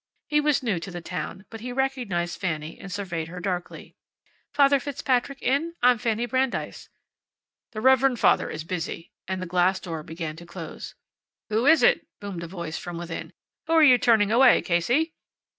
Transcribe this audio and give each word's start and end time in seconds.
He 0.29 0.41
was 0.41 0.63
new 0.63 0.79
to 0.79 0.89
the 0.89 0.99
town, 0.99 1.45
but 1.51 1.61
he 1.61 1.71
recognized 1.71 2.41
Fanny 2.41 2.79
and 2.79 2.91
surveyed 2.91 3.27
her 3.27 3.39
darkly. 3.39 3.93
"Father 4.51 4.79
Fitzpatrick 4.79 5.43
in? 5.43 5.75
I'm 5.83 5.99
Fanny 5.99 6.25
Brandeis." 6.25 6.89
"The 7.73 7.81
reverend 7.81 8.19
father 8.19 8.49
is 8.49 8.63
busy," 8.63 9.11
and 9.27 9.39
the 9.43 9.45
glass 9.45 9.79
door 9.79 10.01
began 10.01 10.35
to 10.37 10.45
close. 10.47 10.95
"Who 11.49 11.67
is 11.67 11.83
it?" 11.83 12.07
boomed 12.19 12.41
a 12.41 12.47
voice 12.47 12.79
from 12.79 12.97
within. 12.97 13.31
"Who're 13.67 13.83
you 13.83 13.99
turning 13.99 14.31
away, 14.31 14.63
Casey?" 14.63 15.13